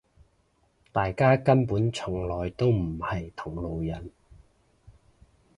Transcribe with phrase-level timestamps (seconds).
[0.91, 4.09] 大家根本從來都唔係同路人